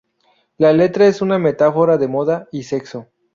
[0.57, 3.07] La letra es una metáfora de moda y sexo.